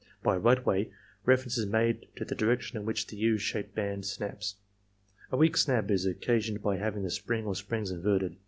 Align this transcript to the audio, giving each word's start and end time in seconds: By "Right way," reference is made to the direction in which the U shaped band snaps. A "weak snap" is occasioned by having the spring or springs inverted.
By 0.23 0.35
"Right 0.35 0.65
way," 0.65 0.91
reference 1.25 1.59
is 1.59 1.67
made 1.67 2.07
to 2.15 2.25
the 2.25 2.33
direction 2.33 2.75
in 2.75 2.87
which 2.87 3.05
the 3.05 3.15
U 3.17 3.37
shaped 3.37 3.75
band 3.75 4.03
snaps. 4.03 4.55
A 5.31 5.37
"weak 5.37 5.55
snap" 5.55 5.91
is 5.91 6.07
occasioned 6.07 6.63
by 6.63 6.77
having 6.77 7.03
the 7.03 7.11
spring 7.11 7.45
or 7.45 7.53
springs 7.53 7.91
inverted. 7.91 8.37